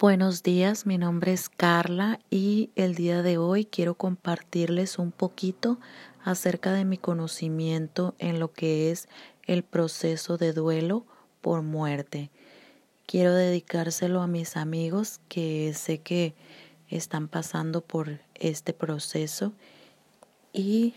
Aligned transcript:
Buenos 0.00 0.42
días, 0.42 0.86
mi 0.86 0.98
nombre 0.98 1.32
es 1.32 1.48
Carla 1.48 2.18
y 2.28 2.70
el 2.74 2.96
día 2.96 3.22
de 3.22 3.38
hoy 3.38 3.64
quiero 3.64 3.94
compartirles 3.94 4.98
un 4.98 5.12
poquito 5.12 5.78
acerca 6.24 6.72
de 6.72 6.84
mi 6.84 6.98
conocimiento 6.98 8.16
en 8.18 8.40
lo 8.40 8.52
que 8.52 8.90
es 8.90 9.08
el 9.46 9.62
proceso 9.62 10.36
de 10.36 10.52
duelo 10.52 11.06
por 11.40 11.62
muerte. 11.62 12.32
Quiero 13.06 13.32
dedicárselo 13.34 14.20
a 14.20 14.26
mis 14.26 14.56
amigos 14.56 15.20
que 15.28 15.72
sé 15.74 15.98
que 15.98 16.34
están 16.88 17.28
pasando 17.28 17.80
por 17.80 18.18
este 18.34 18.72
proceso 18.72 19.52
y 20.52 20.94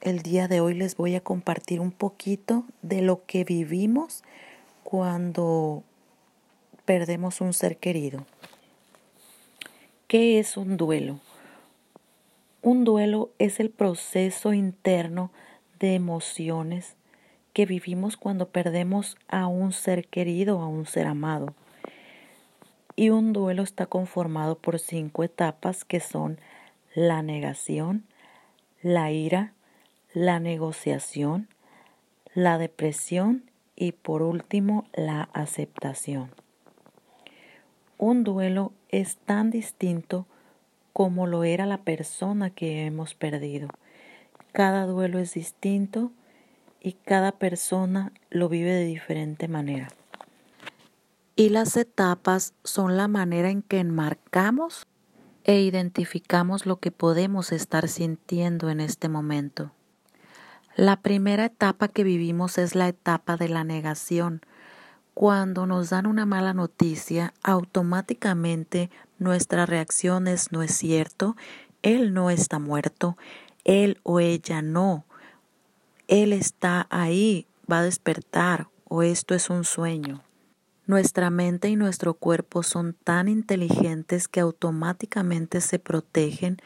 el 0.00 0.22
día 0.22 0.48
de 0.48 0.60
hoy 0.60 0.74
les 0.74 0.96
voy 0.96 1.14
a 1.14 1.20
compartir 1.20 1.78
un 1.78 1.92
poquito 1.92 2.64
de 2.82 3.00
lo 3.00 3.24
que 3.26 3.44
vivimos 3.44 4.24
cuando 4.82 5.84
perdemos 6.84 7.40
un 7.40 7.52
ser 7.52 7.76
querido. 7.78 8.26
¿Qué 10.06 10.38
es 10.38 10.56
un 10.56 10.76
duelo? 10.76 11.20
Un 12.62 12.84
duelo 12.84 13.30
es 13.38 13.60
el 13.60 13.70
proceso 13.70 14.52
interno 14.52 15.30
de 15.78 15.94
emociones 15.94 16.96
que 17.52 17.66
vivimos 17.66 18.16
cuando 18.16 18.48
perdemos 18.48 19.16
a 19.28 19.46
un 19.46 19.72
ser 19.72 20.06
querido, 20.08 20.60
a 20.60 20.66
un 20.66 20.86
ser 20.86 21.06
amado. 21.06 21.54
Y 22.96 23.10
un 23.10 23.32
duelo 23.32 23.62
está 23.62 23.86
conformado 23.86 24.56
por 24.56 24.78
cinco 24.78 25.24
etapas 25.24 25.84
que 25.84 26.00
son 26.00 26.38
la 26.94 27.22
negación, 27.22 28.04
la 28.82 29.10
ira, 29.10 29.52
la 30.12 30.38
negociación, 30.38 31.48
la 32.34 32.58
depresión 32.58 33.50
y 33.76 33.92
por 33.92 34.22
último 34.22 34.84
la 34.92 35.28
aceptación. 35.32 36.43
Un 38.06 38.22
duelo 38.22 38.74
es 38.90 39.16
tan 39.16 39.50
distinto 39.50 40.26
como 40.92 41.26
lo 41.26 41.42
era 41.42 41.64
la 41.64 41.78
persona 41.78 42.50
que 42.50 42.84
hemos 42.84 43.14
perdido. 43.14 43.68
Cada 44.52 44.84
duelo 44.84 45.18
es 45.18 45.32
distinto 45.32 46.12
y 46.82 46.92
cada 46.92 47.32
persona 47.32 48.12
lo 48.28 48.50
vive 48.50 48.72
de 48.72 48.84
diferente 48.84 49.48
manera. 49.48 49.88
Y 51.34 51.48
las 51.48 51.78
etapas 51.78 52.52
son 52.62 52.98
la 52.98 53.08
manera 53.08 53.48
en 53.48 53.62
que 53.62 53.78
enmarcamos 53.78 54.86
e 55.44 55.62
identificamos 55.62 56.66
lo 56.66 56.80
que 56.80 56.90
podemos 56.90 57.52
estar 57.52 57.88
sintiendo 57.88 58.68
en 58.68 58.80
este 58.80 59.08
momento. 59.08 59.72
La 60.76 61.00
primera 61.00 61.46
etapa 61.46 61.88
que 61.88 62.04
vivimos 62.04 62.58
es 62.58 62.74
la 62.74 62.86
etapa 62.86 63.38
de 63.38 63.48
la 63.48 63.64
negación. 63.64 64.42
Cuando 65.14 65.66
nos 65.66 65.90
dan 65.90 66.06
una 66.06 66.26
mala 66.26 66.52
noticia, 66.54 67.32
automáticamente 67.44 68.90
nuestra 69.18 69.64
reacción 69.64 70.26
es 70.26 70.50
no 70.50 70.62
es 70.62 70.74
cierto, 70.74 71.36
él 71.82 72.12
no 72.12 72.30
está 72.30 72.58
muerto, 72.58 73.16
él 73.62 74.00
o 74.02 74.18
ella 74.18 74.60
no, 74.60 75.04
él 76.08 76.32
está 76.32 76.88
ahí, 76.90 77.46
va 77.70 77.78
a 77.78 77.84
despertar 77.84 78.68
o 78.88 79.02
esto 79.02 79.34
es 79.34 79.50
un 79.50 79.64
sueño. 79.64 80.22
Nuestra 80.86 81.30
mente 81.30 81.68
y 81.68 81.76
nuestro 81.76 82.14
cuerpo 82.14 82.62
son 82.62 82.92
tan 82.92 83.28
inteligentes 83.28 84.28
que 84.28 84.40
automáticamente 84.40 85.60
se 85.60 85.78
protegen 85.78 86.58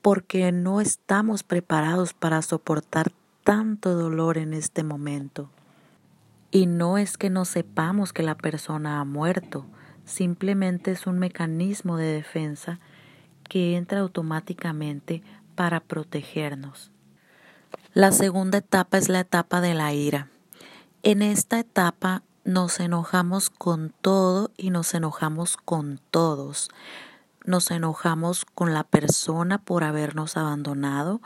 porque 0.00 0.52
no 0.52 0.80
estamos 0.80 1.42
preparados 1.42 2.14
para 2.14 2.40
soportar 2.42 3.12
tanto 3.44 3.94
dolor 3.94 4.38
en 4.38 4.54
este 4.54 4.84
momento. 4.84 5.50
Y 6.50 6.66
no 6.66 6.98
es 6.98 7.18
que 7.18 7.30
no 7.30 7.44
sepamos 7.44 8.12
que 8.12 8.22
la 8.22 8.36
persona 8.36 9.00
ha 9.00 9.04
muerto, 9.04 9.66
simplemente 10.04 10.92
es 10.92 11.06
un 11.06 11.18
mecanismo 11.18 11.96
de 11.96 12.06
defensa 12.06 12.80
que 13.48 13.76
entra 13.76 14.00
automáticamente 14.00 15.22
para 15.54 15.80
protegernos. 15.80 16.90
La 17.92 18.12
segunda 18.12 18.58
etapa 18.58 18.96
es 18.98 19.08
la 19.08 19.20
etapa 19.20 19.60
de 19.60 19.74
la 19.74 19.92
ira. 19.92 20.28
En 21.02 21.22
esta 21.22 21.58
etapa 21.58 22.22
nos 22.44 22.80
enojamos 22.80 23.50
con 23.50 23.92
todo 24.00 24.50
y 24.56 24.70
nos 24.70 24.94
enojamos 24.94 25.56
con 25.56 26.00
todos. 26.10 26.70
Nos 27.44 27.70
enojamos 27.70 28.44
con 28.44 28.72
la 28.72 28.84
persona 28.84 29.58
por 29.58 29.84
habernos 29.84 30.36
abandonado, 30.36 31.20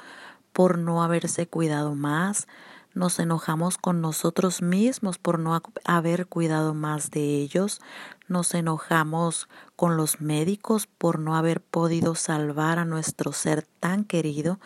por 0.53 0.79
no 0.79 1.03
haberse 1.03 1.47
cuidado 1.47 1.95
más, 1.95 2.49
nos 2.95 3.19
enojamos 3.19 3.79
con 3.79 4.01
nosotros 4.01 4.63
mismos 4.63 5.19
por 5.19 5.39
no 5.39 5.61
haber 5.85 6.27
cuidado 6.27 6.75
más 6.75 7.11
de 7.11 7.37
ellos, 7.37 7.81
nos 8.29 8.55
enojamos 8.55 9.49
con 9.77 9.97
los 9.97 10.21
médicos 10.21 10.87
por 10.87 11.19
no 11.19 11.37
haber 11.37 11.61
podido 11.61 12.15
salvar 12.15 12.79
a 12.79 12.85
nuestro 12.85 13.33
ser 13.33 13.67
tan 13.81 14.05
querido, 14.05 14.59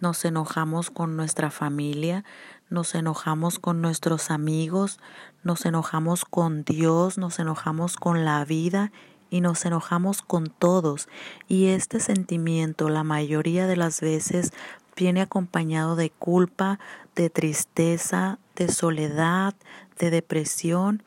nos 0.00 0.24
enojamos 0.24 0.90
con 0.90 1.16
nuestra 1.16 1.50
familia, 1.50 2.24
nos 2.70 2.94
enojamos 2.94 3.58
con 3.58 3.82
nuestros 3.82 4.30
amigos, 4.30 4.98
nos 5.42 5.66
enojamos 5.66 6.24
con 6.24 6.64
Dios, 6.64 7.18
nos 7.18 7.38
enojamos 7.38 7.96
con 7.96 8.24
la 8.24 8.44
vida 8.44 8.92
y 9.30 9.40
nos 9.40 9.64
enojamos 9.64 10.22
con 10.22 10.46
todos. 10.46 11.08
Y 11.48 11.66
este 11.66 12.00
sentimiento 12.00 12.88
la 12.88 13.04
mayoría 13.04 13.66
de 13.66 13.76
las 13.76 14.00
veces 14.00 14.52
viene 14.96 15.20
acompañado 15.20 15.96
de 15.96 16.10
culpa, 16.10 16.78
de 17.14 17.30
tristeza, 17.30 18.38
de 18.56 18.68
soledad, 18.68 19.54
de 19.98 20.10
depresión, 20.10 21.02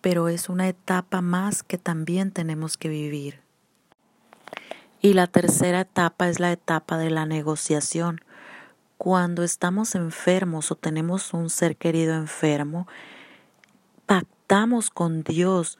pero 0.00 0.28
es 0.28 0.48
una 0.48 0.68
etapa 0.68 1.20
más 1.20 1.62
que 1.62 1.78
también 1.78 2.30
tenemos 2.30 2.76
que 2.76 2.88
vivir. 2.88 3.40
Y 5.00 5.12
la 5.12 5.26
tercera 5.26 5.80
etapa 5.80 6.28
es 6.28 6.40
la 6.40 6.52
etapa 6.52 6.96
de 6.98 7.10
la 7.10 7.26
negociación. 7.26 8.22
Cuando 8.96 9.42
estamos 9.42 9.94
enfermos 9.94 10.70
o 10.70 10.76
tenemos 10.76 11.34
un 11.34 11.50
ser 11.50 11.76
querido 11.76 12.14
enfermo, 12.14 12.86
pactamos 14.06 14.90
con 14.90 15.22
Dios, 15.22 15.78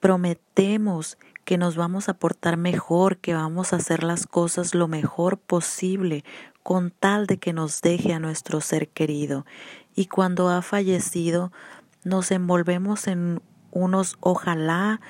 prometemos 0.00 1.18
que 1.44 1.58
nos 1.58 1.76
vamos 1.76 2.08
a 2.08 2.14
portar 2.14 2.56
mejor, 2.56 3.18
que 3.18 3.34
vamos 3.34 3.72
a 3.72 3.76
hacer 3.76 4.02
las 4.02 4.26
cosas 4.26 4.74
lo 4.74 4.88
mejor 4.88 5.38
posible 5.38 6.24
con 6.62 6.90
tal 6.90 7.26
de 7.26 7.38
que 7.38 7.52
nos 7.52 7.82
deje 7.82 8.12
a 8.12 8.18
nuestro 8.18 8.60
ser 8.60 8.88
querido. 8.88 9.46
Y 9.94 10.06
cuando 10.06 10.48
ha 10.48 10.62
fallecido, 10.62 11.52
nos 12.04 12.30
envolvemos 12.30 13.06
en 13.06 13.42
unos 13.72 14.16
ojalá, 14.20 15.00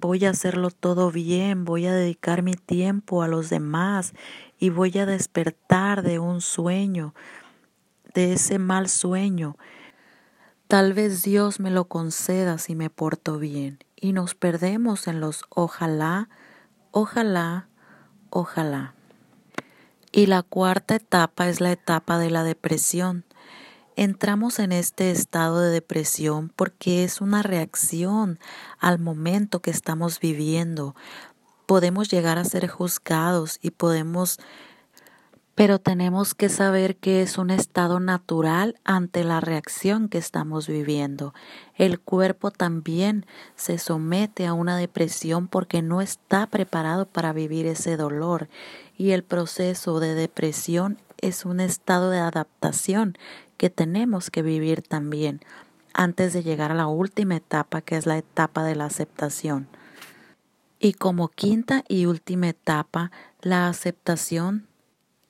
voy 0.00 0.24
a 0.24 0.30
hacerlo 0.30 0.70
todo 0.70 1.10
bien, 1.10 1.64
voy 1.64 1.86
a 1.86 1.94
dedicar 1.94 2.42
mi 2.42 2.54
tiempo 2.54 3.22
a 3.22 3.28
los 3.28 3.50
demás 3.50 4.14
y 4.58 4.70
voy 4.70 4.96
a 4.98 5.06
despertar 5.06 6.02
de 6.02 6.18
un 6.18 6.40
sueño, 6.40 7.14
de 8.14 8.34
ese 8.34 8.58
mal 8.58 8.88
sueño. 8.88 9.56
Tal 10.68 10.92
vez 10.92 11.22
Dios 11.22 11.60
me 11.60 11.70
lo 11.70 11.86
conceda 11.86 12.58
si 12.58 12.74
me 12.74 12.90
porto 12.90 13.38
bien 13.38 13.78
y 14.02 14.12
nos 14.12 14.34
perdemos 14.34 15.06
en 15.06 15.20
los 15.20 15.44
ojalá, 15.48 16.28
ojalá, 16.90 17.68
ojalá. 18.30 18.94
Y 20.10 20.26
la 20.26 20.42
cuarta 20.42 20.96
etapa 20.96 21.48
es 21.48 21.60
la 21.60 21.70
etapa 21.70 22.18
de 22.18 22.28
la 22.28 22.42
depresión. 22.42 23.24
Entramos 23.94 24.58
en 24.58 24.72
este 24.72 25.12
estado 25.12 25.60
de 25.60 25.70
depresión 25.70 26.50
porque 26.54 27.04
es 27.04 27.20
una 27.20 27.42
reacción 27.42 28.40
al 28.80 28.98
momento 28.98 29.62
que 29.62 29.70
estamos 29.70 30.18
viviendo. 30.18 30.96
Podemos 31.66 32.10
llegar 32.10 32.38
a 32.38 32.44
ser 32.44 32.66
juzgados 32.66 33.60
y 33.62 33.70
podemos 33.70 34.40
pero 35.62 35.78
tenemos 35.78 36.34
que 36.34 36.48
saber 36.48 36.96
que 36.96 37.22
es 37.22 37.38
un 37.38 37.50
estado 37.50 38.00
natural 38.00 38.80
ante 38.82 39.22
la 39.22 39.40
reacción 39.40 40.08
que 40.08 40.18
estamos 40.18 40.66
viviendo. 40.66 41.34
El 41.76 42.00
cuerpo 42.00 42.50
también 42.50 43.26
se 43.54 43.78
somete 43.78 44.44
a 44.48 44.54
una 44.54 44.76
depresión 44.76 45.46
porque 45.46 45.80
no 45.80 46.00
está 46.00 46.48
preparado 46.48 47.06
para 47.06 47.32
vivir 47.32 47.66
ese 47.66 47.96
dolor 47.96 48.48
y 48.98 49.12
el 49.12 49.22
proceso 49.22 50.00
de 50.00 50.16
depresión 50.16 50.98
es 51.18 51.44
un 51.44 51.60
estado 51.60 52.10
de 52.10 52.18
adaptación 52.18 53.16
que 53.56 53.70
tenemos 53.70 54.32
que 54.32 54.42
vivir 54.42 54.82
también 54.82 55.42
antes 55.94 56.32
de 56.32 56.42
llegar 56.42 56.72
a 56.72 56.74
la 56.74 56.88
última 56.88 57.36
etapa 57.36 57.82
que 57.82 57.96
es 57.96 58.04
la 58.04 58.18
etapa 58.18 58.64
de 58.64 58.74
la 58.74 58.86
aceptación. 58.86 59.68
Y 60.80 60.94
como 60.94 61.28
quinta 61.28 61.84
y 61.86 62.06
última 62.06 62.48
etapa, 62.48 63.12
la 63.42 63.68
aceptación 63.68 64.66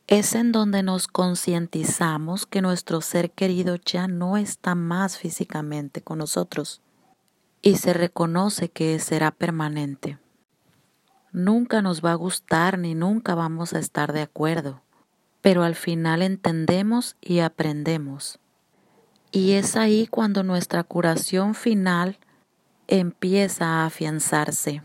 es 0.06 0.34
en 0.34 0.52
donde 0.52 0.82
nos 0.82 1.08
concientizamos 1.08 2.46
que 2.46 2.60
nuestro 2.60 3.00
ser 3.00 3.30
querido 3.30 3.76
ya 3.76 4.08
no 4.08 4.36
está 4.36 4.74
más 4.74 5.16
físicamente 5.16 6.02
con 6.02 6.18
nosotros 6.18 6.80
y 7.62 7.76
se 7.76 7.92
reconoce 7.92 8.68
que 8.68 8.98
será 8.98 9.30
permanente. 9.30 10.18
Nunca 11.30 11.80
nos 11.80 12.04
va 12.04 12.12
a 12.12 12.16
gustar 12.16 12.78
ni 12.78 12.94
nunca 12.94 13.34
vamos 13.34 13.72
a 13.72 13.78
estar 13.78 14.12
de 14.12 14.22
acuerdo, 14.22 14.82
pero 15.40 15.62
al 15.62 15.76
final 15.76 16.20
entendemos 16.20 17.16
y 17.20 17.38
aprendemos. 17.38 18.38
Y 19.30 19.52
es 19.52 19.76
ahí 19.76 20.06
cuando 20.06 20.42
nuestra 20.42 20.82
curación 20.82 21.54
final 21.54 22.18
empieza 22.86 23.64
a 23.64 23.86
afianzarse. 23.86 24.82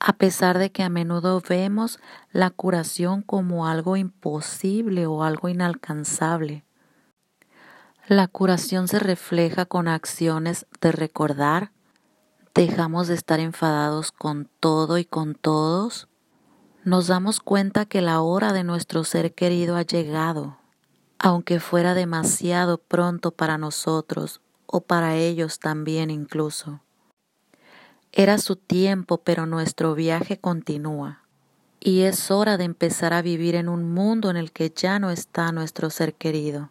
A 0.00 0.14
pesar 0.14 0.58
de 0.58 0.72
que 0.72 0.82
a 0.82 0.88
menudo 0.88 1.42
vemos 1.46 2.00
la 2.32 2.48
curación 2.48 3.20
como 3.20 3.66
algo 3.66 3.98
imposible 3.98 5.06
o 5.06 5.22
algo 5.22 5.50
inalcanzable. 5.50 6.64
La 8.08 8.26
curación 8.26 8.88
se 8.88 8.98
refleja 8.98 9.66
con 9.66 9.86
acciones 9.86 10.66
de 10.80 10.90
recordar, 10.90 11.70
dejamos 12.54 13.08
de 13.08 13.14
estar 13.14 13.40
enfadados 13.40 14.10
con 14.10 14.48
todo 14.58 14.96
y 14.96 15.04
con 15.04 15.34
todos, 15.34 16.08
nos 16.82 17.06
damos 17.06 17.40
cuenta 17.40 17.84
que 17.84 18.00
la 18.00 18.22
hora 18.22 18.54
de 18.54 18.64
nuestro 18.64 19.04
ser 19.04 19.34
querido 19.34 19.76
ha 19.76 19.82
llegado, 19.82 20.56
aunque 21.18 21.60
fuera 21.60 21.92
demasiado 21.92 22.78
pronto 22.78 23.32
para 23.32 23.58
nosotros 23.58 24.40
o 24.64 24.80
para 24.80 25.16
ellos 25.16 25.58
también 25.58 26.08
incluso. 26.10 26.80
Era 28.12 28.38
su 28.38 28.56
tiempo, 28.56 29.18
pero 29.18 29.46
nuestro 29.46 29.94
viaje 29.94 30.38
continúa. 30.38 31.22
Y 31.78 32.02
es 32.02 32.30
hora 32.30 32.56
de 32.56 32.64
empezar 32.64 33.12
a 33.12 33.22
vivir 33.22 33.54
en 33.54 33.68
un 33.68 33.92
mundo 33.92 34.30
en 34.30 34.36
el 34.36 34.50
que 34.52 34.70
ya 34.74 34.98
no 34.98 35.10
está 35.10 35.52
nuestro 35.52 35.90
ser 35.90 36.14
querido. 36.14 36.70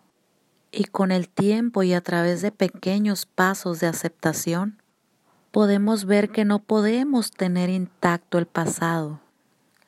Y 0.72 0.84
con 0.86 1.12
el 1.12 1.30
tiempo 1.30 1.82
y 1.82 1.94
a 1.94 2.02
través 2.02 2.42
de 2.42 2.52
pequeños 2.52 3.26
pasos 3.26 3.80
de 3.80 3.88
aceptación, 3.88 4.82
podemos 5.52 6.06
ver 6.06 6.30
que 6.30 6.46
no 6.46 6.60
podemos 6.60 7.32
tener 7.32 7.70
intacto 7.70 8.38
el 8.38 8.46
pasado. 8.46 9.22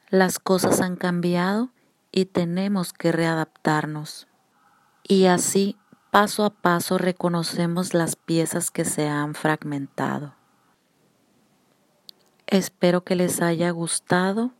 Las 0.09 0.39
cosas 0.39 0.81
han 0.81 0.95
cambiado 0.95 1.69
y 2.11 2.25
tenemos 2.25 2.93
que 2.93 3.11
readaptarnos. 3.11 4.27
Y 5.03 5.25
así, 5.25 5.77
paso 6.11 6.45
a 6.45 6.49
paso, 6.49 6.97
reconocemos 6.97 7.93
las 7.93 8.15
piezas 8.15 8.71
que 8.71 8.85
se 8.85 9.07
han 9.07 9.35
fragmentado. 9.35 10.33
Espero 12.51 13.05
que 13.05 13.15
les 13.15 13.41
haya 13.41 13.71
gustado 13.71 14.51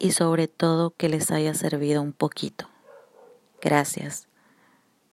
y 0.00 0.10
sobre 0.10 0.48
todo 0.48 0.90
que 0.90 1.08
les 1.08 1.30
haya 1.30 1.54
servido 1.54 2.02
un 2.02 2.12
poquito. 2.12 2.68
Gracias. 3.60 4.27